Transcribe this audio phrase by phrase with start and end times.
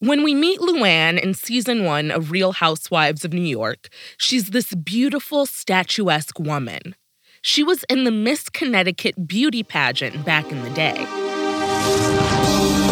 [0.00, 3.88] When we meet Luann in season one of Real Housewives of New York,
[4.18, 6.94] she's this beautiful, statuesque woman.
[7.40, 11.06] She was in the Miss Connecticut beauty pageant back in the day.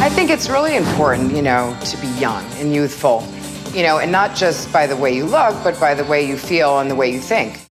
[0.01, 3.23] I think it's really important, you know, to be young and youthful,
[3.75, 6.39] you know, and not just by the way you look, but by the way you
[6.39, 7.69] feel and the way you think.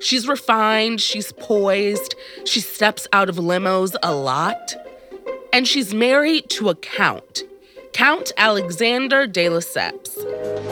[0.00, 2.14] She's refined, she's poised,
[2.46, 4.74] she steps out of limos a lot,
[5.52, 7.42] and she's married to a count.
[7.94, 10.18] Count Alexander de Lesseps.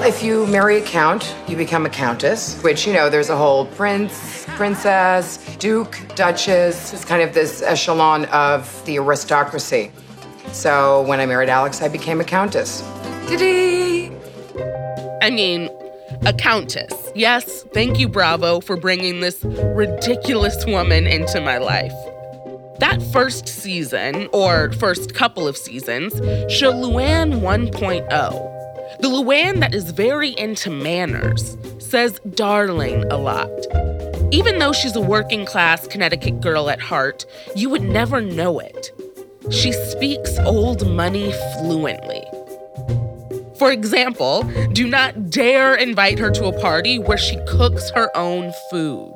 [0.05, 3.67] If you marry a count, you become a countess, which, you know, there's a whole
[3.67, 6.93] prince, princess, duke, duchess.
[6.93, 9.93] It's kind of this echelon of the aristocracy.
[10.51, 12.83] So when I married Alex, I became a countess.
[13.29, 14.11] Diddy!
[15.23, 15.71] I mean,
[16.27, 16.93] a countess.
[17.15, 21.95] Yes, thank you, Bravo, for bringing this ridiculous woman into my life.
[22.83, 26.15] That first season, or first couple of seasons,
[26.53, 28.99] show Luann 1.0.
[29.01, 33.49] The Luann that is very into manners, says darling a lot.
[34.33, 37.24] Even though she's a working class Connecticut girl at heart,
[37.55, 38.91] you would never know it.
[39.52, 42.24] She speaks old money fluently.
[43.61, 48.52] For example, do not dare invite her to a party where she cooks her own
[48.73, 49.15] food.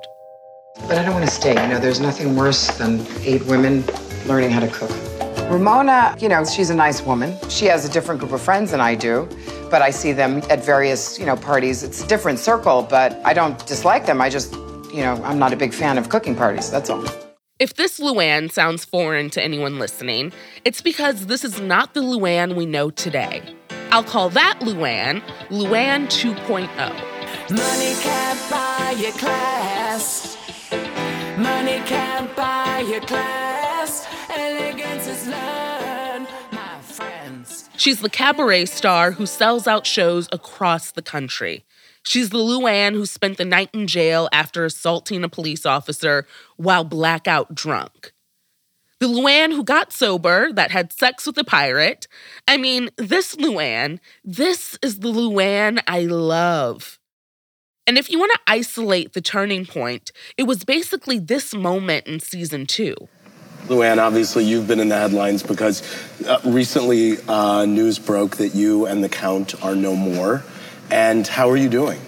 [0.83, 1.61] But I don't want to stay.
[1.61, 3.85] You know, there's nothing worse than eight women
[4.27, 4.91] learning how to cook.
[5.51, 7.37] Ramona, you know, she's a nice woman.
[7.49, 9.29] She has a different group of friends than I do,
[9.71, 11.83] but I see them at various, you know, parties.
[11.83, 14.21] It's a different circle, but I don't dislike them.
[14.21, 14.55] I just,
[14.93, 16.71] you know, I'm not a big fan of cooking parties.
[16.71, 17.05] That's all.
[17.59, 20.33] If this Luann sounds foreign to anyone listening,
[20.65, 23.43] it's because this is not the Luann we know today.
[23.91, 26.67] I'll call that Luann Luann 2.0.
[27.51, 30.36] Money can't buy your class.
[31.37, 34.07] Money can't buy your class.
[34.31, 37.69] Elegance is learned, my friends.
[37.77, 41.67] She's the cabaret star who sells out shows across the country.
[42.03, 46.27] She's the Luann who spent the night in jail after assaulting a police officer
[46.57, 48.15] while blackout drunk.
[48.99, 52.09] The Luann who got sober, that had sex with a pirate.
[52.49, 56.99] I mean, this Luann, this is the Luann I love.
[57.89, 62.19] And if you want to isolate the turning point, it was basically this moment in
[62.19, 62.97] season two.
[63.69, 65.83] Luann, obviously you've been in the headlines because
[66.27, 70.43] uh, recently uh, news broke that you and the Count are no more.
[70.91, 72.01] And how are you doing?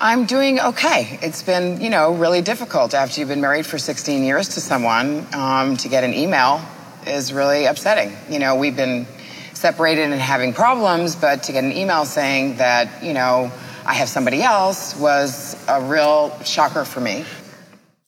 [0.00, 1.18] I'm doing okay.
[1.22, 5.26] It's been, you know, really difficult after you've been married for 16 years to someone.
[5.32, 6.60] Um, to get an email
[7.06, 8.12] is really upsetting.
[8.28, 9.06] You know, we've been
[9.54, 13.50] separated and having problems, but to get an email saying that, you know,
[13.86, 17.24] I have somebody else was a real shocker for me.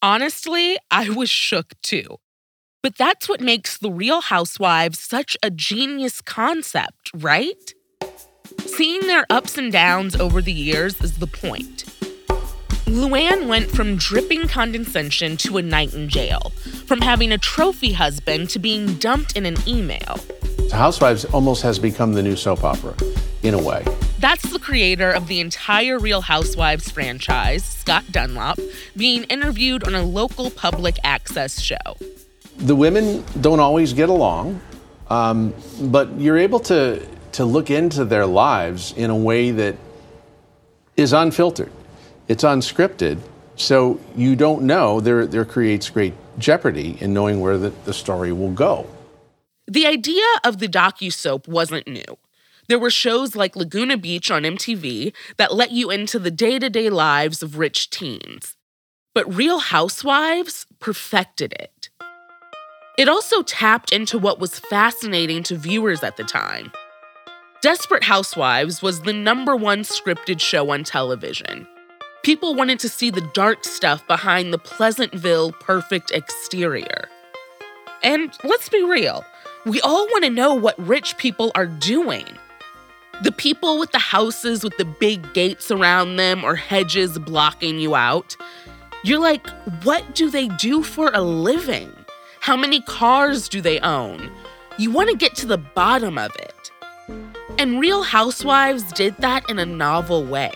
[0.03, 2.16] Honestly, I was shook too.
[2.83, 7.75] But that's what makes The Real Housewives such a genius concept, right?
[8.67, 11.84] Seeing their ups and downs over the years is the point.
[12.87, 16.50] Luann went from dripping condescension to a night in jail,
[16.87, 20.19] from having a trophy husband to being dumped in an email.
[20.71, 22.97] The Housewives almost has become the new soap opera,
[23.44, 23.84] in a way.
[24.19, 28.59] That's the creator of the entire Real Housewives franchise, Scott Dunlop,
[28.97, 31.77] being interviewed on a local public access show.
[32.56, 34.61] The women don't always get along,
[35.09, 39.77] um, but you're able to, to look into their lives in a way that
[40.97, 41.71] is unfiltered.
[42.27, 43.21] It's unscripted,
[43.55, 44.99] so you don't know.
[44.99, 48.89] There, there creates great jeopardy in knowing where the, the story will go.
[49.69, 52.19] The idea of the docu-soap wasn't new.
[52.69, 56.69] There were shows like Laguna Beach on MTV that let you into the day to
[56.69, 58.56] day lives of rich teens.
[59.15, 61.89] But Real Housewives perfected it.
[62.99, 66.71] It also tapped into what was fascinating to viewers at the time.
[67.62, 71.67] Desperate Housewives was the number one scripted show on television.
[72.23, 77.09] People wanted to see the dark stuff behind the Pleasantville perfect exterior.
[78.03, 79.25] And let's be real,
[79.65, 82.26] we all want to know what rich people are doing.
[83.20, 87.97] The people with the houses with the big gates around them or hedges blocking you
[87.97, 88.37] out.
[89.03, 89.49] You're like,
[89.82, 91.93] what do they do for a living?
[92.38, 94.31] How many cars do they own?
[94.79, 96.70] You want to get to the bottom of it.
[97.59, 100.53] And Real Housewives did that in a novel way.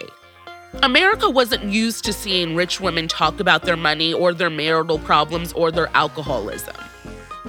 [0.85, 5.53] America wasn't used to seeing rich women talk about their money or their marital problems
[5.55, 6.77] or their alcoholism.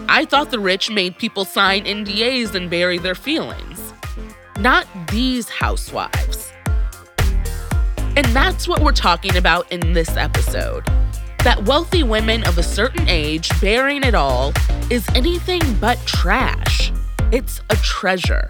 [0.09, 3.82] I thought the rich made people sign NDAs and bury their feelings
[4.59, 6.51] not these housewives.
[8.15, 10.85] And that's what we're talking about in this episode.
[11.43, 14.53] That wealthy women of a certain age bearing it all
[14.89, 16.91] is anything but trash.
[17.31, 18.47] It's a treasure.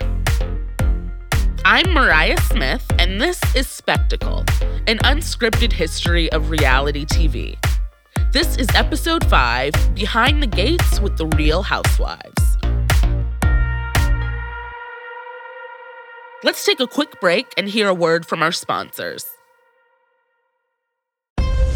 [1.66, 4.40] I'm Mariah Smith, and this is Spectacle,
[4.88, 7.58] an unscripted history of reality TV.
[8.34, 12.33] This is episode 5 Behind the Gates with the Real Housewives.
[16.46, 19.24] Let's take a quick break and hear a word from our sponsors.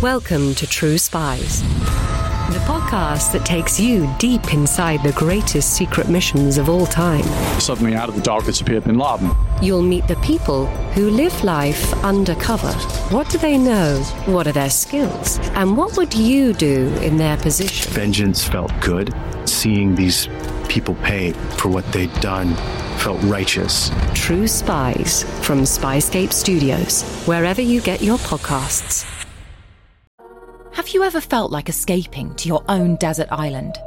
[0.02, 6.58] Welcome to True Spies, the podcast that takes you deep inside the greatest secret missions
[6.58, 7.24] of all time.
[7.62, 9.31] Suddenly, out of the darkness appeared Bin Laden.
[9.62, 12.74] You'll meet the people who live life undercover.
[13.16, 14.04] What do they know?
[14.25, 15.40] What are their skills?
[15.54, 17.94] And what would you do in their position?
[17.94, 19.13] Vengeance felt good.
[19.46, 20.28] Seeing these
[20.68, 22.54] people pay for what they'd done
[23.07, 23.89] felt righteous.
[24.13, 29.06] True Spies from Spyscape Studios, wherever you get your podcasts.
[30.74, 33.77] Have you ever felt like escaping to your own desert island?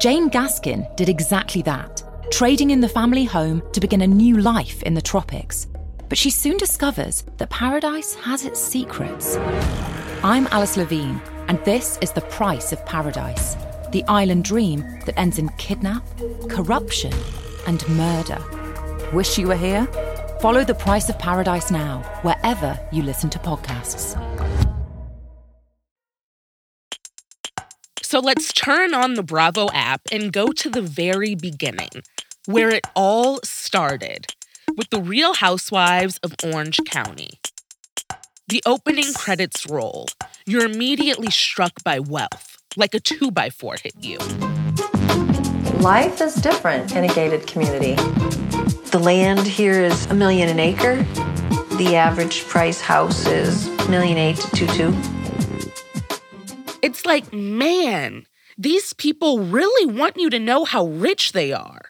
[0.00, 4.82] Jane Gaskin did exactly that, trading in the family home to begin a new life
[4.84, 5.66] in the tropics.
[6.08, 9.36] But she soon discovers that paradise has its secrets.
[10.24, 13.58] I'm Alice Levine, and this is The Price of Paradise
[13.92, 16.04] the island dream that ends in kidnap,
[16.48, 17.12] corruption,
[17.66, 18.38] and murder.
[19.12, 19.86] Wish you were here?
[20.40, 24.14] Follow The Price of Paradise now, wherever you listen to podcasts.
[28.02, 31.90] So let's turn on the Bravo app and go to the very beginning,
[32.46, 34.26] where it all started
[34.76, 37.30] with the Real Housewives of Orange County.
[38.46, 40.06] The opening credits roll.
[40.46, 44.18] You're immediately struck by wealth, like a two by four hit you.
[45.80, 47.96] Life is different in a gated community.
[48.90, 50.96] The land here is a million an acre.
[51.76, 54.92] The average price house is million eight to two two.
[56.82, 58.26] It's like, man,
[58.58, 61.82] these people really want you to know how rich they are.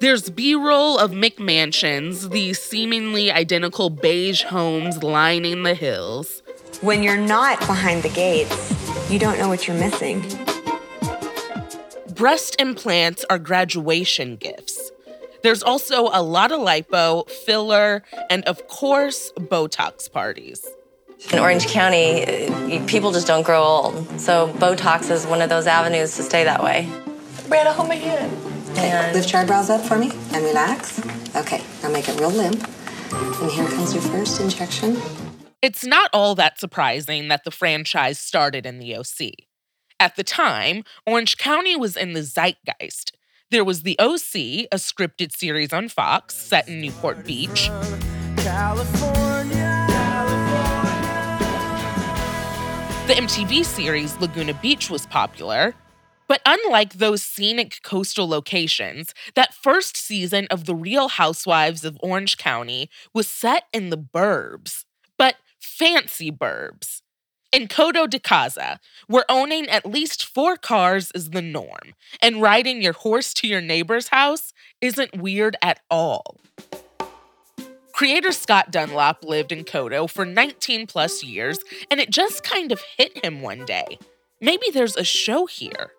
[0.00, 6.42] There's B roll of McMansions, these seemingly identical beige homes lining the hills.
[6.80, 10.24] When you're not behind the gates, you don't know what you're missing.
[12.14, 14.89] Breast implants are graduation gifts.
[15.42, 20.66] There's also a lot of lipo, filler, and of course, Botox parties.
[21.32, 24.20] In Orange County, uh, people just don't grow old.
[24.20, 26.88] So Botox is one of those avenues to stay that way.
[27.48, 28.32] Brianna, hold my hand.
[28.78, 30.98] And Lift your eyebrows up for me and relax.
[31.36, 32.66] Okay, now make it real limp.
[33.12, 34.96] And here comes your first injection.
[35.60, 39.32] It's not all that surprising that the franchise started in the OC.
[39.98, 43.12] At the time, Orange County was in the zeitgeist.
[43.50, 47.68] There was the OC, a scripted series on Fox set in Newport Beach.
[53.08, 55.74] The MTV series Laguna Beach was popular.
[56.28, 62.36] But unlike those scenic coastal locations, that first season of The Real Housewives of Orange
[62.36, 64.84] County was set in the burbs,
[65.18, 67.02] but fancy burbs.
[67.52, 72.80] In Coto de Caza, where owning at least four cars is the norm, and riding
[72.80, 76.36] your horse to your neighbor's house isn't weird at all.
[77.92, 81.58] Creator Scott Dunlop lived in Coto for 19 plus years,
[81.90, 83.98] and it just kind of hit him one day.
[84.40, 85.90] Maybe there's a show here.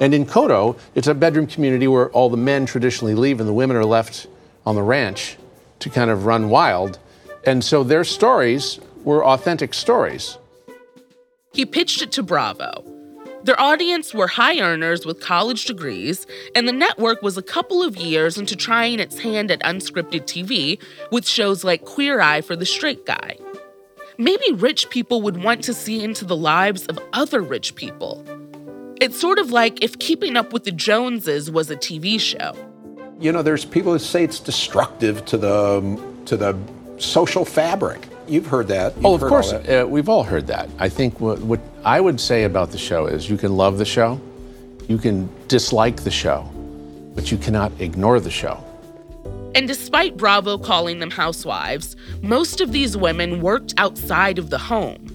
[0.00, 3.52] And in Coto, it's a bedroom community where all the men traditionally leave and the
[3.52, 4.26] women are left
[4.64, 5.36] on the ranch
[5.80, 6.98] to kind of run wild.
[7.44, 10.38] And so their stories were authentic stories.
[11.58, 12.84] He pitched it to Bravo.
[13.42, 16.24] Their audience were high earners with college degrees,
[16.54, 20.80] and the network was a couple of years into trying its hand at unscripted TV
[21.10, 23.38] with shows like Queer Eye for the Straight Guy.
[24.18, 28.24] Maybe rich people would want to see into the lives of other rich people.
[29.00, 32.54] It's sort of like if Keeping Up with the Joneses was a TV show.
[33.18, 36.56] You know, there's people who say it's destructive to the to the
[36.98, 38.06] social fabric.
[38.28, 38.94] You've heard that.
[38.96, 40.68] You've oh, of course, all uh, we've all heard that.
[40.78, 43.84] I think what, what I would say about the show is you can love the
[43.84, 44.20] show,
[44.86, 46.42] you can dislike the show,
[47.14, 48.62] but you cannot ignore the show.
[49.54, 55.14] And despite Bravo calling them housewives, most of these women worked outside of the home.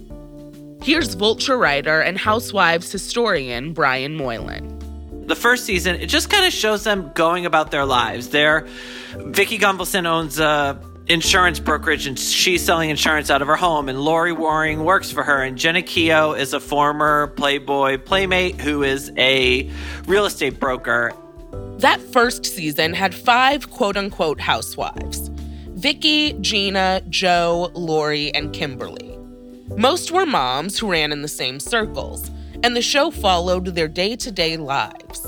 [0.82, 4.79] Here's Vulture writer and Housewives historian Brian Moylan.
[5.27, 8.29] The first season, it just kind of shows them going about their lives.
[8.29, 8.67] They're
[9.15, 10.77] Vicki Gunvalson owns a
[11.13, 15.24] insurance brokerage and she's selling insurance out of her home and Lauri Waring works for
[15.24, 19.70] her and Jeana Keough is a former Playboy playmate who is a
[20.08, 21.13] real estate broker.
[21.77, 25.29] That first season had five quote unquote housewives
[25.75, 29.17] Vicki, Jeana, Jo, Lauri, and Kimberly.
[29.77, 32.32] Most were moms who ran in the same circles,
[32.63, 35.27] and the show followed their day to day lives.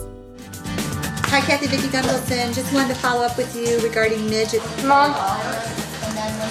[1.36, 2.56] Hi, Kathy Vicki Gunvalson.
[2.56, 4.56] Just wanted to follow up with you regarding Midge.
[4.86, 5.75] Mom.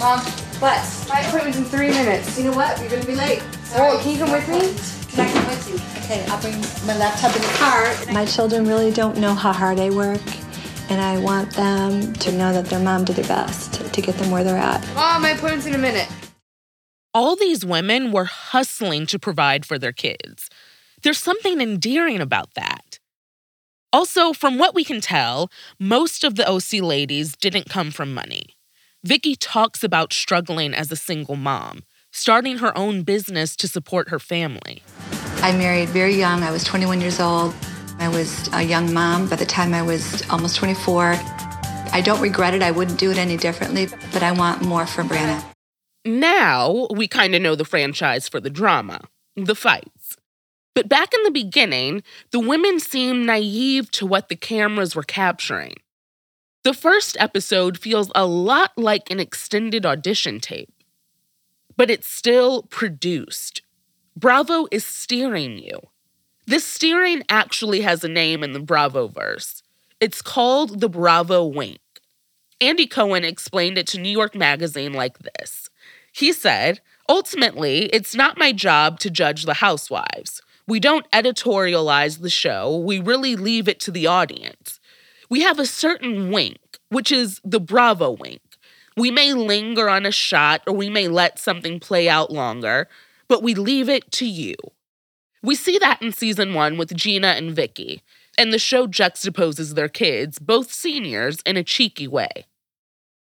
[0.01, 0.21] Mom.
[0.61, 1.07] What?
[1.09, 2.39] My appointment's in three minutes.
[2.39, 2.79] You know what?
[2.81, 3.43] You're going to be late.
[3.75, 5.11] Oh, can you come with me?
[5.11, 5.75] Can I come with you?
[6.05, 8.13] Okay, I'll bring my laptop in the car.
[8.13, 10.21] My children really don't know how hard I work,
[10.91, 14.31] and I want them to know that their mom did their best to get them
[14.31, 14.87] where they're at.
[14.95, 16.09] Mom, my appointment's in a minute.
[17.13, 20.51] All these women were hustling to provide for their kids.
[21.03, 22.99] There's something endearing about that.
[23.93, 28.57] Also, from what we can tell, most of the OC ladies didn't come from money.
[29.05, 34.19] Vicki talks about struggling as a single mom, starting her own business to support her
[34.19, 34.83] family.
[35.43, 36.43] I married very young.
[36.43, 37.55] I was 21 years old.
[37.99, 41.17] I was a young mom by the time I was almost 24.
[41.93, 42.63] I don't regret it.
[42.63, 45.45] I wouldn't do it any differently, but I want more for Brianna.
[46.07, 49.03] Now we kind of know the franchise for the drama,
[49.37, 50.17] the fights.
[50.75, 55.75] But back in the beginning, the women seemed naive to what the cameras were capturing.
[56.64, 60.73] The first episode feels a lot like an extended audition tape,
[61.76, 63.61] but it's still produced.
[64.16, 65.78] Bravo is steering you.
[66.47, 69.62] This steering actually has a name in the Bravo verse.
[70.00, 71.80] It's called the Bravo Wink.
[72.62, 75.68] Andy Cohen explained it to New York Magazine like this
[76.12, 76.80] He said,
[77.11, 80.40] Ultimately, it's not my job to judge the housewives.
[80.66, 84.80] We don't editorialize the show, we really leave it to the audience.
[85.35, 86.61] We have a certain wink,
[86.91, 88.41] which is the Bravo wink.
[88.97, 92.87] We may linger on a shot or we may let something play out longer,
[93.26, 94.55] but we leave it to you.
[95.43, 98.00] We see that in season one with Jeana and Vicki,
[98.38, 102.47] and the show juxtaposes their kids, both seniors, in a cheeky way.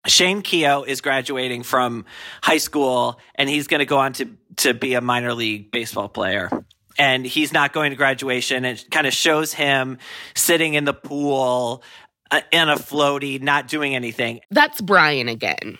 [0.06, 2.04] Shane Keough is graduating from
[2.40, 6.08] high school and he's going to go on to, to be a minor league baseball
[6.08, 6.50] player.
[6.98, 8.64] And he's not going to graduation.
[8.64, 9.98] It kind of shows him
[10.34, 11.82] sitting in the pool
[12.30, 14.40] uh, in a floaty, not doing anything.
[14.50, 15.78] That's Brian again.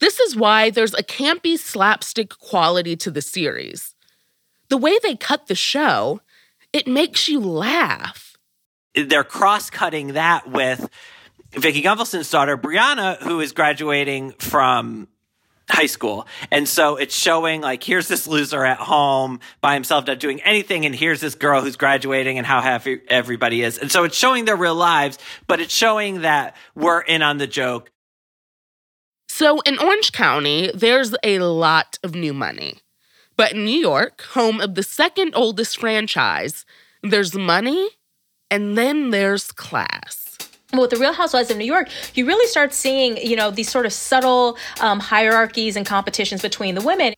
[0.00, 3.94] This is why there's a campy slapstick quality to the series.
[4.68, 6.20] The way they cut the show,
[6.72, 8.36] it makes you laugh.
[8.94, 10.88] They're cross cutting that with
[11.52, 15.08] Vicki Gunvalson's daughter, Brianna, who is graduating from
[15.68, 16.26] high school.
[16.50, 20.84] And so it's showing like, here's this loser at home by himself, not doing anything.
[20.84, 23.78] And here's this girl who's graduating and how happy everybody is.
[23.78, 27.46] And so it's showing their real lives, but it's showing that we're in on the
[27.46, 27.90] joke.
[29.28, 32.78] So in Orange County, there's a lot of new money.
[33.36, 36.64] But in New York, home of the second oldest franchise,
[37.02, 37.88] there's money
[38.50, 40.23] and then there's class.
[40.76, 43.86] With the Real Housewives of New York, you really start seeing, you know, these sort
[43.86, 47.14] of subtle um, hierarchies and competitions between the women.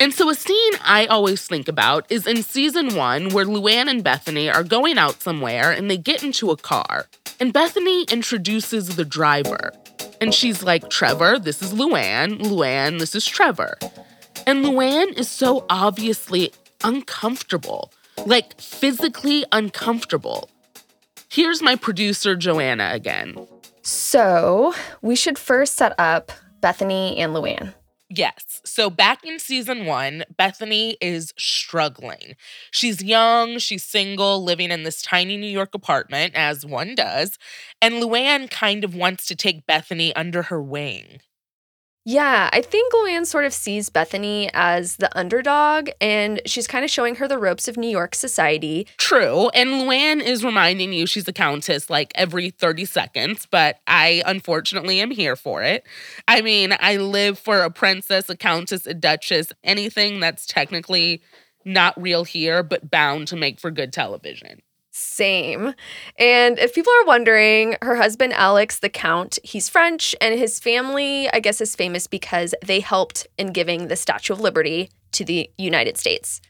[0.00, 4.04] And so, a scene I always think about is in season one, where Luann and
[4.04, 7.08] Bethenny are going out somewhere and they get into a car.
[7.40, 9.72] And Bethenny introduces the driver.
[10.20, 12.40] And she's like, Trevor, this is Luann.
[12.40, 13.76] Luann, this is Trevor.
[14.46, 16.52] And Luann is so obviously
[16.84, 17.92] uncomfortable,
[18.24, 20.48] like physically uncomfortable.
[21.30, 23.36] Here's my producer, Joanna, again.
[23.82, 27.74] So, we should first set up Bethenny and Luann.
[28.10, 28.62] Yes.
[28.64, 32.36] So back in season one, Bethenny is struggling.
[32.70, 37.38] She's young, she's single, living in this tiny New York apartment, as one does.
[37.82, 41.20] And Luann kind of wants to take Bethenny under her wing.
[42.10, 46.90] Yeah, I think Luann sort of sees Bethenny as the underdog, and she's kind of
[46.90, 48.86] showing her the ropes of New York society.
[48.96, 49.50] True.
[49.50, 55.02] And Luann is reminding you she's a countess like every 30 seconds, but I unfortunately
[55.02, 55.84] am here for it.
[56.26, 61.20] I mean, I live for a princess, a countess, a duchess, anything that's technically
[61.66, 64.62] not real here, but bound to make for good television.
[64.98, 65.74] Same.
[66.18, 71.30] And if people are wondering, her husband, Alex, the Count, he's French, and his family,
[71.30, 75.50] I guess, is famous because they helped in giving the Statue of Liberty to the
[75.56, 76.40] United States.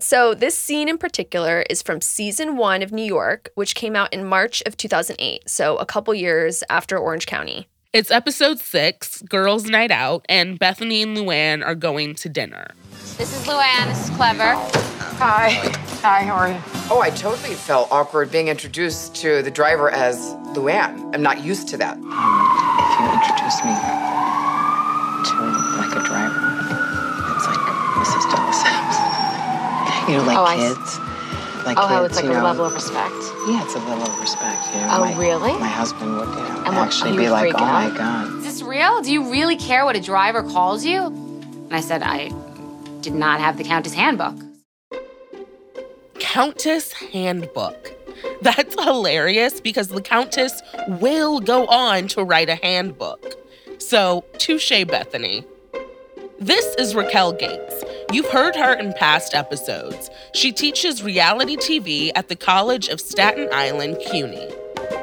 [0.00, 4.12] So, this scene in particular is from season one of New York, which came out
[4.12, 7.68] in March of 2008, so a couple years after Orange County.
[7.98, 12.68] It's episode six, Girls' Night Out, and Bethenny and Luann are going to dinner.
[13.16, 13.88] This is Luann.
[13.88, 14.54] This is Trevor.
[15.18, 15.48] Hi.
[16.06, 16.60] Hi, how are you?
[16.92, 20.16] Oh, I totally felt awkward being introduced to the driver as
[20.54, 21.12] Luann.
[21.12, 21.96] I'm not used to that.
[21.96, 23.74] Um, if you introduce me
[25.26, 25.34] to
[25.82, 26.38] like a driver,
[27.34, 27.58] it's like
[27.98, 28.30] Mrs.
[28.30, 28.96] de Lesseps.
[30.08, 31.17] you know, like Oh, I s- kids.
[31.68, 33.12] Like oh, how it's like you a level of respect.
[33.46, 34.74] Yeah, it's a level of respect.
[34.74, 35.52] You know, Oh, my, really?
[35.58, 37.90] My husband would, you know, And what- actually are you be like, freaking "Oh my
[37.94, 39.02] god." Is this real?
[39.02, 41.02] Do you really care what a driver calls you?
[41.04, 42.30] And I said, I
[43.02, 44.34] did not have the Countess Handbook.
[46.18, 47.92] Countess Handbook.
[48.40, 53.34] That's hilarious because the Countess will go on to write a handbook.
[53.78, 55.44] So, touche, Bethenny.
[56.40, 57.84] This is Raquel Gates.
[58.10, 60.08] You've heard her in past episodes.
[60.32, 64.48] She teaches reality TV at the College of Staten Island, CUNY.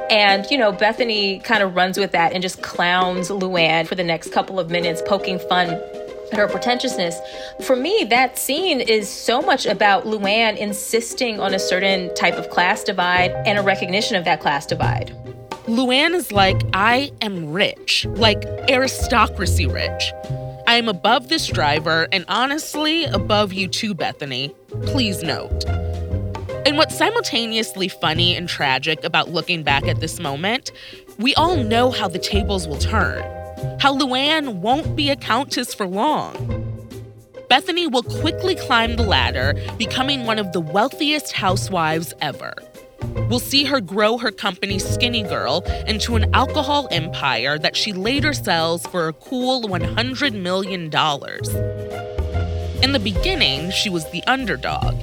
[0.10, 4.04] And, you know, Bethenny kind of runs with that and just clowns Luann for the
[4.04, 5.70] next couple of minutes, poking fun
[6.32, 7.16] at her pretentiousness.
[7.64, 12.50] For me, that scene is so much about Luann insisting on a certain type of
[12.50, 15.16] class divide and a recognition of that class divide.
[15.68, 20.12] Luann is like, I am rich, like aristocracy rich.
[20.68, 24.54] I am above this driver and honestly above you too, Bethenny.
[24.88, 25.64] Please note.
[26.66, 30.72] And what's simultaneously funny and tragic about looking back at this moment,
[31.20, 33.22] we all know how the tables will turn,
[33.80, 36.34] how Luann won't be a countess for long.
[37.50, 42.56] Bethenny will quickly climb the ladder, becoming one of the wealthiest housewives ever.
[43.30, 48.34] We'll see her grow her company Skinny Girl into an alcohol empire that she later
[48.34, 50.84] sells for a cool $100 million.
[52.84, 54.96] In the beginning, she was the underdog,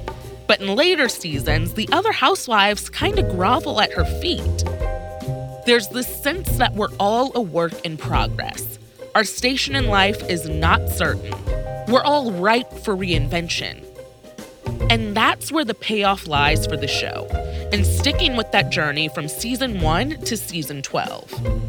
[0.47, 4.63] but in later seasons, the other housewives kind of grovel at her feet.
[5.65, 8.79] There's this sense that we're all a work in progress.
[9.15, 11.33] Our station in life is not certain.
[11.87, 13.85] We're all ripe for reinvention.
[14.89, 17.27] And that's where the payoff lies for the show,
[17.71, 21.63] and sticking with that journey from season one to season 12.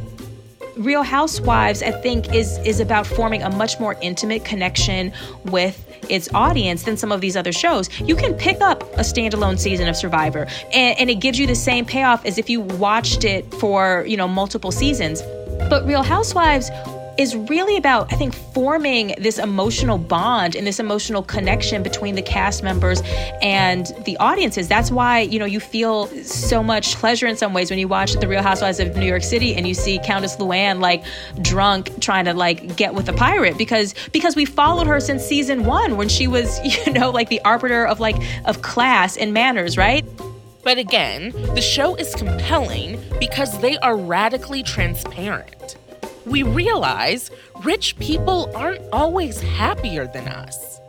[0.77, 5.13] Real Housewives, I think, is is about forming a much more intimate connection
[5.45, 5.81] with
[6.11, 7.89] its audience than some of these other shows.
[8.01, 11.55] You can pick up a standalone season of Survivor, and, and it gives you the
[11.55, 15.23] same payoff as if you watched it for you know multiple seasons.
[15.71, 16.71] But Real Housewives
[17.19, 22.23] is really about, I think, forming this emotional bond and this emotional connection between the
[22.23, 23.03] cast members
[23.43, 24.69] and the audiences.
[24.69, 28.15] That's why, you know, you feel so much pleasure in some ways when you watch
[28.15, 31.05] The Real Housewives of New York City and you see Countess Luann like
[31.43, 35.65] drunk trying to like get with a pirate because because we followed her since season
[35.65, 39.77] 1 when she was, you know, like the arbiter of like of class and manners,
[39.77, 40.05] right?
[40.63, 45.77] But again, the show is compelling because they are radically transparent
[46.27, 47.31] we realize
[47.63, 50.81] rich people aren't always happier than us.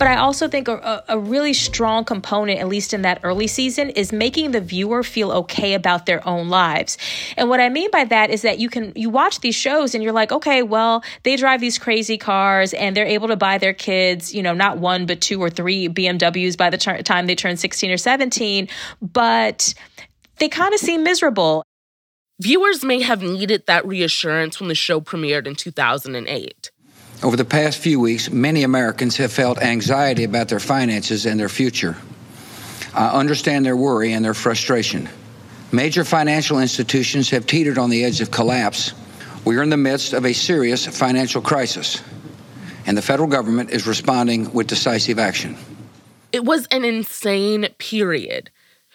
[0.00, 3.90] But I also think a, a, really strong component, at least in that early season,
[3.90, 6.96] is making the viewer feel okay about their own lives.
[7.36, 10.02] And what I mean by that is that you can you watch these shows and
[10.02, 13.74] you're like, okay, well, they drive these crazy cars and they're able to buy their
[13.74, 17.34] kids, you know, not one but two or three BMWs by the t- time they
[17.34, 18.68] turn 16 or 17,
[19.02, 19.74] but
[20.38, 21.62] they kind of seem miserable.
[22.40, 26.70] Viewers may have needed that reassurance when the show premiered in 2008.
[27.22, 31.50] Over the past few weeks, many Americans have felt anxiety about their finances and their
[31.50, 31.98] future.
[32.94, 35.06] I understand their worry and their frustration.
[35.70, 38.94] Major financial institutions have teetered on the edge of collapse.
[39.44, 42.02] We are in the midst of a serious financial crisis,
[42.86, 45.58] and the federal government is responding with decisive action.
[46.32, 48.50] It was an insane period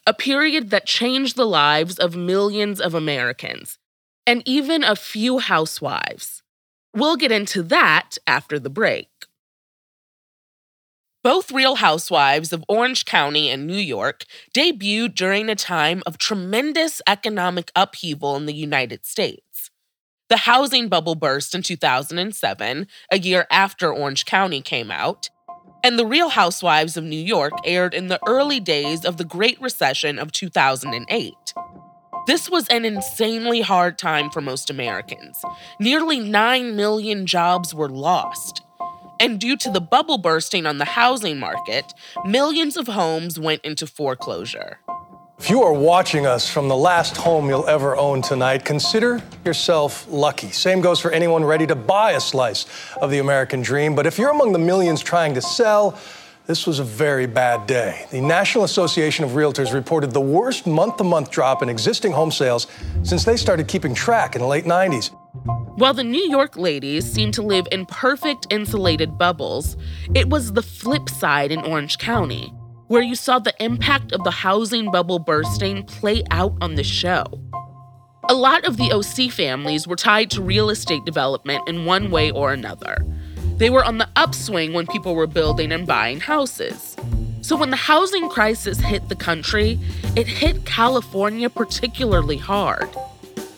[0.05, 3.77] a period that changed the lives of millions of Americans,
[4.27, 6.43] and even a few housewives.
[6.93, 9.09] We'll get into that after the break.
[11.23, 17.01] Both Real Housewives of Orange County and New York debuted during a time of tremendous
[17.07, 19.71] economic upheaval in the United States.
[20.29, 25.29] The housing bubble burst in 2007, a year after Orange County came out,
[25.85, 29.61] and The Real Housewives of New York aired in the early days of the Great
[29.61, 31.53] Recession of 2008.
[32.25, 35.39] This was an insanely hard time for most Americans.
[35.79, 38.63] Nearly 9 million jobs were lost.
[39.19, 41.93] And due to the bubble bursting on the housing market,
[42.25, 44.79] millions of homes went into foreclosure.
[45.37, 50.07] If you are watching us from the last home you'll ever own tonight, consider yourself
[50.09, 50.49] lucky.
[50.49, 52.65] Same goes for anyone ready to buy a slice
[53.01, 53.95] of the American dream.
[53.95, 55.99] But if you're among the millions trying to sell,
[56.47, 58.07] this was a very bad day.
[58.11, 62.31] The National Association of Realtors reported the worst month to month drop in existing home
[62.31, 62.67] sales
[63.03, 65.11] since they started keeping track in the late 90s.
[65.77, 69.75] While the New York ladies seemed to live in perfect insulated bubbles,
[70.15, 72.53] it was the flip side in Orange County
[72.87, 77.25] where you saw the impact of the housing bubble bursting play out on the show.
[78.29, 82.31] A lot of the OC families were tied to real estate development in one way
[82.31, 83.05] or another.
[83.57, 86.95] They were on the upswing when people were building and buying houses.
[87.41, 89.79] So when the housing crisis hit the country,
[90.15, 92.89] it hit California particularly hard.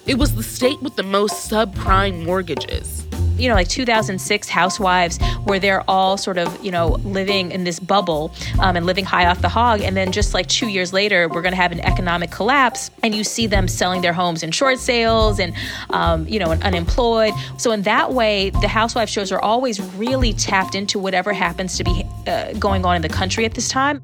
[0.06, 3.07] It was the state with the most subprime mortgages.
[3.38, 7.80] You know, like 2006 Housewives, where they're all sort of, you know, living in this
[7.80, 9.82] bubble um, and living high off the hog.
[9.82, 13.14] And then just like two years later, we're going to have an economic collapse, and
[13.14, 15.54] you see them selling their homes in short sales and,
[15.90, 17.34] um, you know, and unemployed.
[17.58, 21.84] So in that way, the Housewives shows are always really tapped into whatever happens to
[21.84, 24.02] be uh, going on in the country at this time.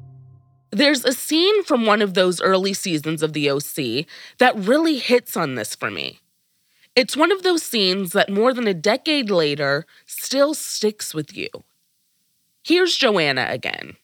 [0.70, 4.06] There's a scene from one of those early seasons of The OC
[4.38, 6.18] that really hits on this for me.
[6.96, 11.48] It's one of those scenes that more than a decade later still sticks with you.
[12.62, 13.96] Here's Joanna again.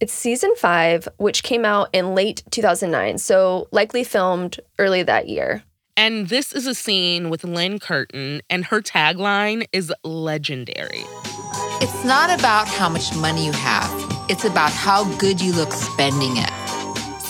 [0.00, 5.62] It's season five, which came out in late 2009, so likely filmed early that year.
[5.94, 11.04] And this is a scene with Lynn Curtin, and her tagline is legendary.
[11.82, 13.90] It's not about how much money you have,
[14.30, 16.71] it's about how good you look spending it.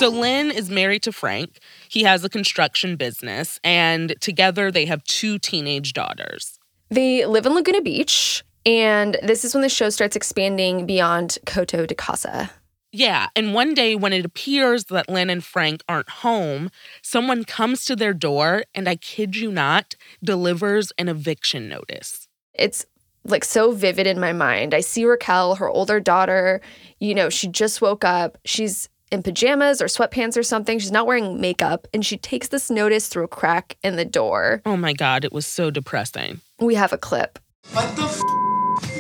[0.02, 1.60] So, Lynn is married to Frank.
[1.88, 6.58] He has a construction business, and together they have two teenage daughters.
[6.88, 11.86] They live in Laguna Beach, and this is when the show starts expanding beyond Coto
[11.86, 12.50] de Caza.
[12.90, 17.84] Yeah, and one day when it appears that Lynn and Frank aren't home, someone comes
[17.84, 22.26] to their door and I kid you not, delivers an eviction notice.
[22.54, 22.84] It's
[23.24, 24.74] like so vivid in my mind.
[24.74, 26.60] I see Raquel, her older daughter,
[26.98, 28.36] you know, she just woke up.
[28.44, 30.79] She's in pajamas or sweatpants or something.
[30.79, 34.62] She's not wearing makeup and she takes this notice through a crack in the door.
[34.66, 36.40] Oh my God, it was so depressing.
[36.59, 37.38] We have a clip.
[37.72, 38.20] What the f?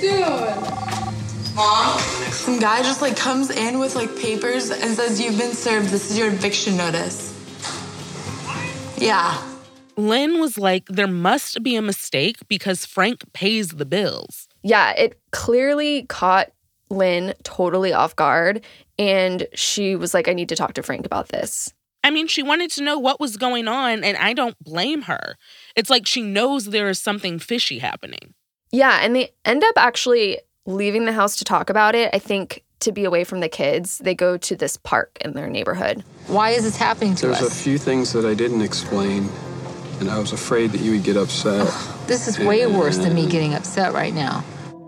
[0.00, 1.54] Dude.
[1.54, 1.98] Mom?
[2.30, 5.88] Some guy just like comes in with like papers and says, You've been served.
[5.88, 7.30] This is your eviction notice.
[8.98, 9.42] Yeah.
[9.96, 14.48] Lynn was like, There must be a mistake because Frank pays the bills.
[14.62, 16.52] Yeah, it clearly caught
[16.90, 18.62] Lynn totally off guard.
[18.98, 21.72] And she was like, I need to talk to Frank about this.
[22.04, 25.36] I mean, she wanted to know what was going on, and I don't blame her.
[25.76, 28.34] It's like she knows there is something fishy happening.
[28.72, 32.10] Yeah, and they end up actually leaving the house to talk about it.
[32.12, 35.48] I think to be away from the kids, they go to this park in their
[35.48, 36.02] neighborhood.
[36.26, 37.60] Why is this happening to There's us?
[37.60, 39.28] a few things that I didn't explain,
[40.00, 41.72] and I was afraid that you would get upset.
[42.08, 44.44] This is way worse than me getting upset right now.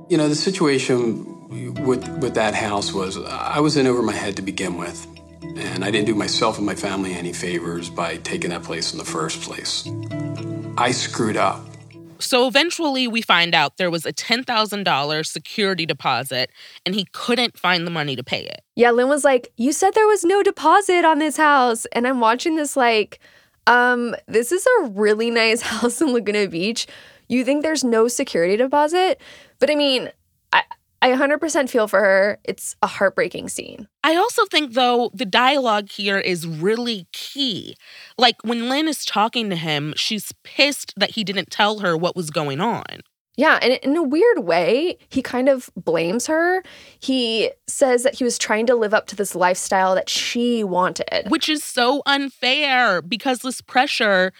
[0.09, 4.37] You know, the situation with with that house was I was in over my head
[4.37, 5.07] to begin with,
[5.43, 8.99] and I didn't do myself and my family any favors by taking that place in
[8.99, 9.89] the first place.
[10.77, 11.65] I screwed up.
[12.19, 16.51] So eventually, we find out there was a $10,000 security deposit
[16.87, 18.63] and he couldn't find the money to pay it.
[18.77, 21.87] Yeah, Lynn was like, You said there was no deposit on this house.
[21.93, 23.21] And I'm watching this like,
[23.67, 26.87] um, this is a really nice house in Laguna Beach.
[27.29, 29.21] You think there's no security deposit?
[29.59, 30.11] But I mean,
[31.05, 32.39] I, I 100% feel for her.
[32.45, 33.89] It's a heartbreaking scene.
[34.03, 37.77] I also think, though, the dialogue here is really key.
[38.17, 42.17] Like when Lynn is talking to him, she's pissed that he didn't tell her what
[42.17, 42.85] was going on.
[43.37, 46.63] Yeah, and in a weird way, he kind of blames her.
[47.01, 51.29] He says that he was trying to live up to this lifestyle that she wanted.
[51.29, 54.33] Which is so unfair because this pressure,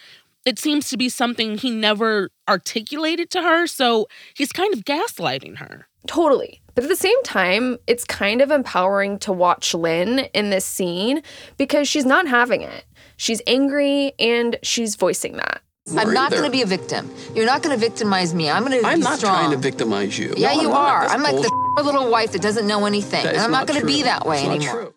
[0.45, 3.67] it seems to be something he never articulated to her.
[3.67, 5.87] So he's kind of gaslighting her.
[6.07, 6.61] Totally.
[6.75, 11.21] But at the same time, it's kind of empowering to watch Lynn in this scene
[11.57, 12.85] because she's not having it.
[13.17, 15.61] She's angry and she's voicing that.
[15.97, 17.09] I'm not going to be a victim.
[17.35, 18.49] You're not going to victimize me.
[18.49, 19.35] I'm going to I'm not strong.
[19.35, 20.33] trying to victimize you.
[20.35, 21.01] Yeah, No, you I'm are.
[21.01, 21.51] That's I'm like bullshit.
[21.77, 23.23] the little wife that doesn't know anything.
[23.23, 24.03] That and I'm not, not going to be true.
[24.03, 24.73] that way It's not anymore.
[24.81, 24.93] true.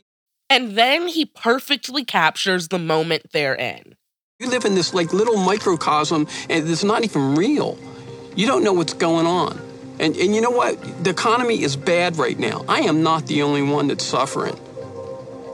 [0.51, 3.97] And then he perfectly captures the moment they're in.
[4.41, 7.79] You live in this like little microcosm, and it's not even real.
[8.35, 9.61] You don't know what's going on.
[10.01, 11.05] And, and you know what?
[11.05, 12.65] The economy is bad right now.
[12.69, 14.59] I am not the only one that's suffering.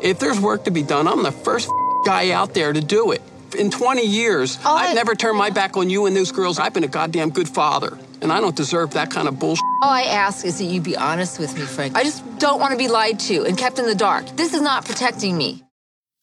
[0.03, 1.71] If there's work to be done, I'm the first
[2.05, 3.23] guy out there to do it.
[3.59, 6.59] In 20 years, I've never turned my back on you and those girls.
[6.59, 9.63] I've been a goddamn good father, and I don't deserve that kind of bullshit.
[9.81, 11.97] All I ask is that you be honest with me, Frank.
[11.97, 14.27] I just don't want to be lied to and kept in the dark.
[14.37, 15.63] This is not protecting me.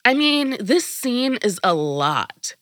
[0.04, 2.56] I mean, this scene is a lot.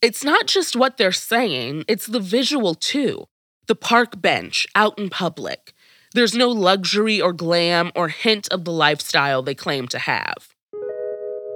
[0.00, 3.26] It's not just what they're saying, it's the visual too.
[3.66, 5.72] The park bench out in public.
[6.12, 10.54] There's no luxury or glam or hint of the lifestyle they claim to have.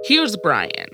[0.05, 0.89] Here's Brian.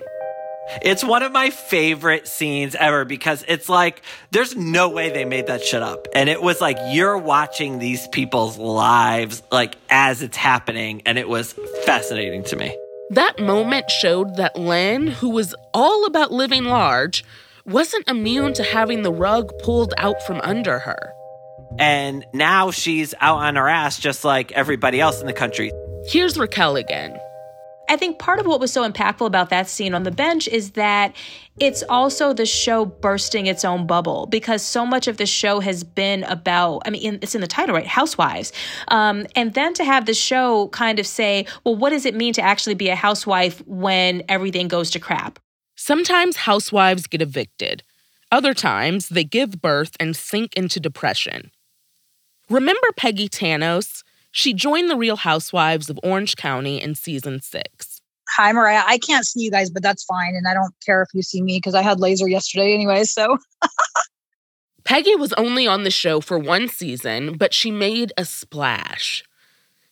[0.82, 4.02] It's one of my favorite scenes ever because it's like
[4.32, 6.08] there's no way they made that shit up.
[6.14, 11.30] And it was like you're watching these people's lives like as it's happening and it
[11.30, 11.54] was
[11.86, 12.76] fascinating to me.
[13.12, 17.24] That moment showed that Lynn, who was all about living large,
[17.66, 21.14] wasn't immune to having the rug pulled out from under her.
[21.80, 25.72] And now she's out on her ass just like everybody else in the country.
[26.08, 27.20] Here's Raquel again.
[27.88, 30.72] I think part of what was so impactful about that scene on the bench is
[30.72, 31.16] that
[31.60, 35.84] it's also the show bursting its own bubble because so much of the show has
[35.84, 37.86] been about, I mean, it's in the title, right?
[37.86, 38.54] Housewives.
[38.88, 42.34] Um, and then to have the show kind of say, well, what does it mean
[42.34, 45.40] to actually be a housewife when everything goes to crap?
[45.88, 47.84] Sometimes housewives get evicted.
[48.32, 51.52] Other times, they give birth and sink into depression.
[52.50, 54.02] Remember Peggy Tanous?
[54.32, 58.02] She joined the Real Housewives of Orange County in season six.
[58.36, 58.82] Hi, Mariah.
[58.84, 60.34] I can't see you guys, but that's fine.
[60.36, 63.04] And I don't care if you see me because I had laser yesterday anyway.
[63.04, 63.38] So
[64.86, 69.24] Peggy was only on the show for one season, but she made a splash.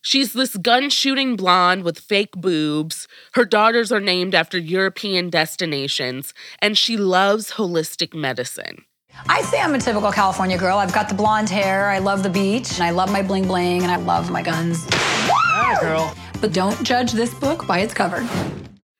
[0.06, 3.08] She's this gun shooting blonde with fake boobs.
[3.36, 8.84] Her daughters are named after European destinations, and she loves holistic medicine.
[9.30, 10.78] I say I'm a typical California girl.
[10.78, 13.82] I've got the blonde hair, I love the beach, and I love my bling bling,
[13.84, 14.86] and I love my guns.
[14.92, 16.14] Ah, girl.
[16.42, 18.28] But don't judge this book by its cover.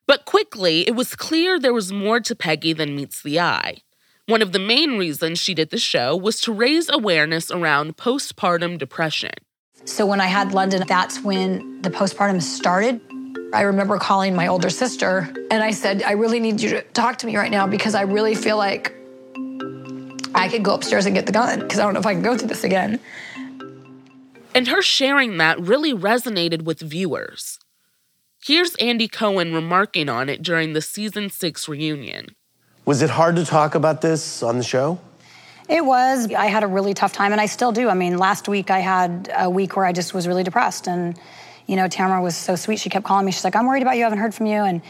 [0.06, 3.82] But quickly, it was clear there was more to Peggy than meets the eye.
[4.24, 8.78] One of the main reasons she did the show was to raise awareness around postpartum
[8.78, 9.32] depression.
[9.84, 13.00] So when I had London, that's when the postpartum started.
[13.52, 17.18] I remember calling my older sister and I said, I really need you to talk
[17.18, 18.94] to me right now because I really feel like
[20.34, 22.22] I could go upstairs and get the gun because I don't know if I can
[22.22, 22.98] go through this again.
[24.54, 27.58] And her sharing that really resonated with viewers.
[28.42, 32.34] Here's Andy Cohen remarking on it during the season six reunion.
[32.84, 34.98] Was it hard to talk about this on the show?
[35.68, 36.32] It was.
[36.32, 37.88] I had a really tough time, and I still do.
[37.88, 40.86] I mean, last week I had a week where I just was really depressed.
[40.86, 41.18] And,
[41.66, 42.78] you know, Tamara was so sweet.
[42.78, 43.32] She kept calling me.
[43.32, 44.02] She's like, I'm worried about you.
[44.02, 44.58] I haven't heard from you.
[44.58, 44.82] And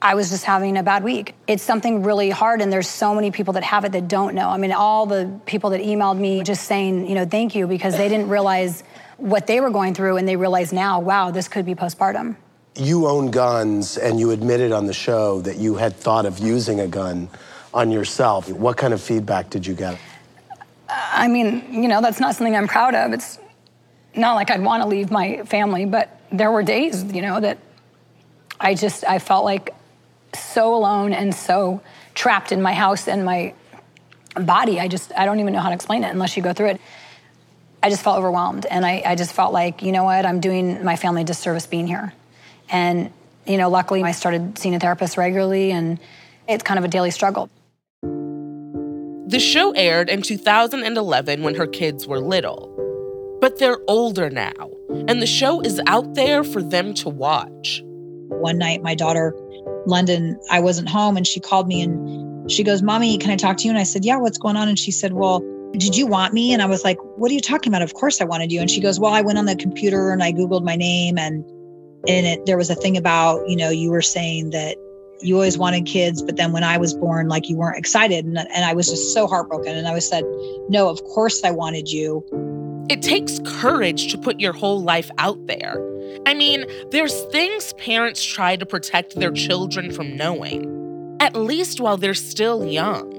[0.00, 1.34] I was just having a bad week.
[1.48, 4.48] It's something really hard, and there's so many people that have it that don't know.
[4.48, 7.96] I mean, all the people that emailed me just saying, you know, thank you because
[7.96, 8.84] they didn't realize
[9.16, 12.36] what they were going through, and they realize now, wow, this could be postpartum.
[12.76, 16.78] You own guns, and you admitted on the show that you had thought of using
[16.78, 17.28] a gun
[17.74, 18.48] on yourself.
[18.48, 19.98] What kind of feedback did you get?
[20.88, 23.12] I mean, you know, that's not something I'm proud of.
[23.12, 23.38] It's
[24.14, 27.58] not like I'd want to leave my family, but there were days, you know, that
[28.58, 29.74] I just I felt like
[30.34, 31.80] so alone and so
[32.14, 33.54] trapped in my house and my
[34.34, 34.80] body.
[34.80, 36.80] I just I don't even know how to explain it unless you go through it.
[37.82, 40.84] I just felt overwhelmed and I, I just felt like, you know what, I'm doing
[40.84, 42.12] my family a disservice being here.
[42.68, 43.12] And,
[43.46, 46.00] you know, luckily I started seeing a therapist regularly and
[46.48, 47.48] it's kind of a daily struggle.
[49.28, 52.74] The show aired in 2011 when her kids were little.
[53.42, 54.70] But they're older now,
[55.06, 57.82] and the show is out there for them to watch.
[58.30, 59.34] one night, my daughter,
[59.86, 63.58] London, I wasn't home and she called me and she goes, Mommy, can I talk
[63.58, 63.70] to you?
[63.70, 64.66] And I said, Yeah, what's going on?
[64.66, 65.40] And she said, Well,
[65.72, 66.54] did you want me?
[66.54, 67.82] And I was like, What are you talking about?
[67.82, 68.60] Of course I wanted you.
[68.60, 71.44] And she goes, Well, I went on the computer and I Googled my name and
[72.08, 74.76] and it there was a thing about, you know, you were saying that
[75.20, 78.24] you always wanted kids, but then when I was born, like you weren't excited.
[78.24, 79.76] And, and I was just so heartbroken.
[79.76, 80.24] And I was said,
[80.68, 82.24] No, of course I wanted you.
[82.88, 85.76] It takes courage to put your whole life out there.
[86.26, 91.96] I mean, there's things parents try to protect their children from knowing, at least while
[91.96, 93.14] they're still young.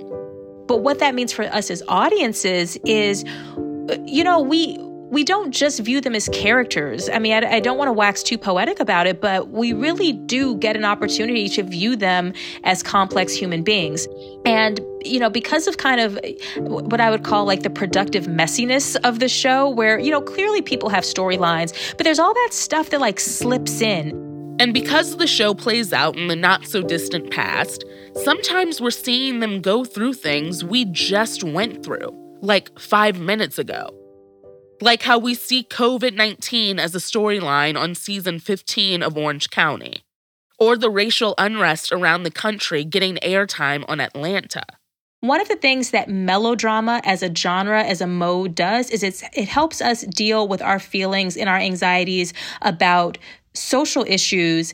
[0.68, 3.26] But what that means for us as audiences is,
[3.58, 4.78] uh, you know, we
[5.10, 7.10] we don't just view them as characters.
[7.10, 10.14] I mean, I, I don't want to wax too poetic about it, but we really
[10.14, 14.08] do get an opportunity to view them as complex human beings.
[14.46, 16.20] And, you know, because of kind of
[16.58, 20.62] what I would call like the productive messiness of the show, where, you know, clearly
[20.62, 24.12] people have storylines, but there's all that stuff that like slips in.
[24.60, 27.84] And because the show plays out in the not so distant past,
[28.24, 32.10] sometimes we're seeing them go through things we just went through,
[32.42, 33.90] like five minutes ago.
[34.82, 40.04] Like how we see COVID 19 as a storyline on season 15 of Orange County,
[40.58, 44.64] or the racial unrest around the country getting airtime on Atlanta.
[45.20, 49.50] One of the things that melodrama as a genre, as a mode does is it
[49.50, 53.18] helps us deal with our feelings and our anxieties about
[53.54, 54.74] social issues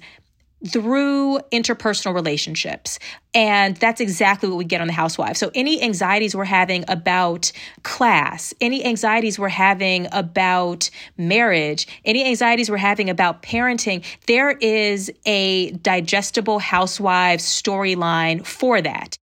[0.68, 3.00] through interpersonal relationships.
[3.34, 5.40] And that's exactly what we get on The Housewives.
[5.40, 7.52] So, any anxieties we're having about
[7.84, 15.12] class, any anxieties we're having about marriage, any anxieties we're having about parenting, there is
[15.26, 19.18] a digestible Housewives storyline for that.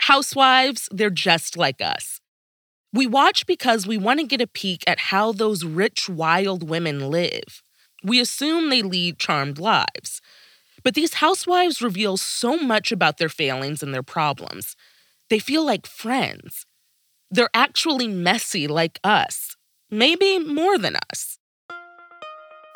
[0.00, 2.20] Housewives, they're just like us.
[2.92, 7.10] We watch because we want to get a peek at how those rich, wild women
[7.10, 7.60] live.
[8.04, 10.20] We assume they lead charmed lives.
[10.84, 14.76] But these housewives reveal so much about their failings and their problems.
[15.30, 16.66] They feel like friends.
[17.30, 19.56] They're actually messy like us,
[19.90, 21.38] maybe more than us.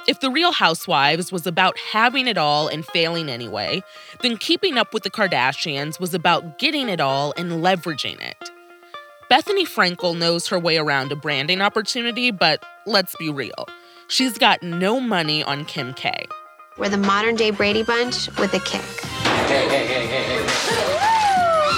[0.09, 3.83] If The Real Housewives was about having it all and failing anyway,
[4.23, 8.51] then Keeping Up with the Kardashians was about getting it all and leveraging it.
[9.31, 13.69] Bethenny Frankel knows her way around a branding opportunity, but let's be real.
[14.09, 16.27] She's got no money on Kim K.
[16.79, 18.81] We're the modern day Brady Bunch with a kick.
[18.81, 20.47] Hey, hey, hey, hey, hey.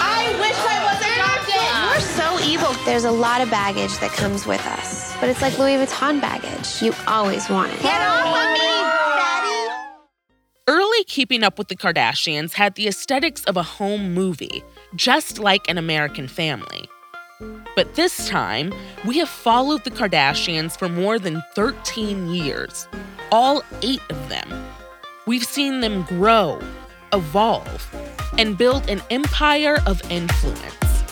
[0.03, 1.65] I wish I was adopted.
[1.89, 2.85] We're so evil.
[2.85, 6.83] There's a lot of baggage that comes with us, but it's like Louis Vuitton baggage.
[6.83, 7.81] You always want it.
[7.81, 8.59] Get off of me,
[9.17, 10.03] Daddy.
[10.69, 14.63] Early Keeping Up with the Kardashians had the aesthetics of a home movie,
[14.97, 16.91] just like an American family.
[17.75, 18.75] But this time,
[19.07, 22.87] we have followed the Kardashians for more than 13 years,
[23.33, 24.47] all eight of them.
[25.31, 26.59] We've seen them grow,
[27.13, 27.89] evolve,
[28.37, 31.05] and build an empire of influence.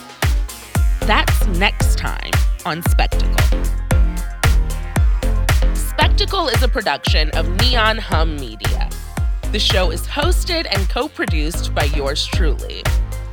[1.02, 2.32] That's next time
[2.66, 3.62] on Spectacle.
[5.72, 8.90] Spectacle is a production of Neon Hum Media.
[9.52, 12.82] The show is hosted and co produced by yours truly.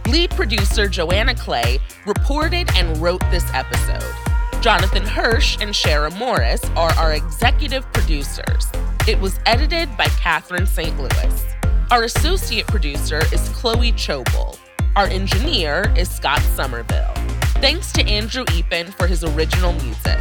[0.05, 4.61] Lead producer Joanna Clay reported and wrote this episode.
[4.61, 8.67] Jonathan Hirsch and Shara Morris are our executive producers.
[9.07, 10.97] It was edited by Catherine St.
[10.97, 11.45] Louis.
[11.91, 14.57] Our associate producer is Chloe Chobel.
[14.95, 17.13] Our engineer is Scott Somerville.
[17.61, 20.17] Thanks to Andrew Eapen for his original music.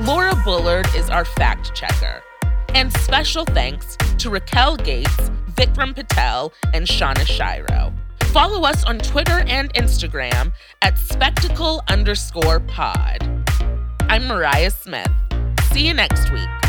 [0.00, 2.20] Laura Bullard is our fact checker.
[2.74, 7.94] And special thanks to Raquel Gates, Vikram Patel, and Shauna Shiro.
[8.32, 13.22] Follow us on Twitter and Instagram at spectacle underscore pod.
[14.00, 15.12] I'm Mariah Smith.
[15.70, 16.65] See you next week.